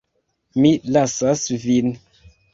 [0.63, 1.95] Mi lasas vin.